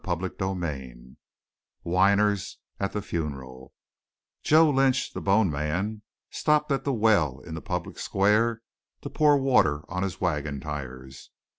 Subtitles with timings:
[0.03, 1.15] CHAPTER XXII
[1.83, 3.71] WHINERS AT THE FUNERAL
[4.41, 8.63] Joe Lynch, the bone man, stopped at the well in the public square
[9.01, 11.29] to pour water on his wagon tires.